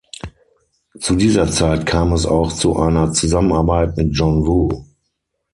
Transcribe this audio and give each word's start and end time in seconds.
Zu 0.99 1.15
dieser 1.15 1.45
Zeit 1.51 1.85
kam 1.85 2.11
es 2.11 2.25
auch 2.25 2.51
zu 2.53 2.75
einer 2.79 3.11
Zusammenarbeit 3.13 3.97
mit 3.97 4.17
John 4.17 4.47
Woo. 4.47 4.83